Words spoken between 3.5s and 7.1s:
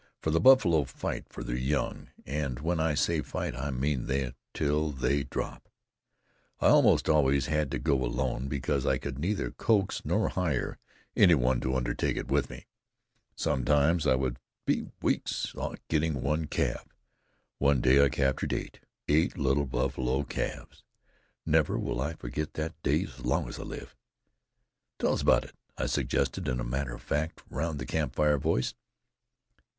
I mean till they drop. I almost